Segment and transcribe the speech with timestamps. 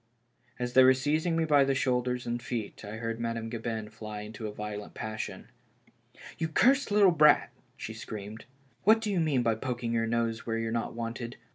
[0.57, 4.21] As they were seizing me by the shoulders and feet, I heard Madame Gabin fly
[4.21, 5.49] into a violent passion.
[6.39, 8.45] "You cursed little brat," she screamed,
[8.83, 11.37] "what do you mean by poking your nose where you're not wanted